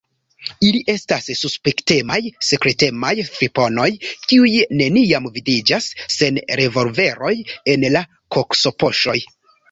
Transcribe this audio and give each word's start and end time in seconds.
Ili 0.67 0.77
estas 0.91 1.27
suspektemaj, 1.39 2.15
sekretemaj 2.45 3.11
friponoj, 3.35 3.85
kiuj 4.31 4.53
neniam 4.79 5.27
vidiĝas 5.35 5.89
sen 6.15 6.39
revolveroj 6.61 7.31
en 7.75 7.85
la 7.97 8.03
koksopoŝoj. 8.37 9.15